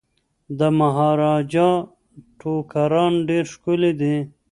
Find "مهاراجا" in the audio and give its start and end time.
0.79-1.69